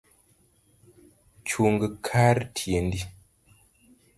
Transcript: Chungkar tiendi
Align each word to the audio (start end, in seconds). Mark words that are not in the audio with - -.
Chungkar 1.47 2.37
tiendi 2.57 3.01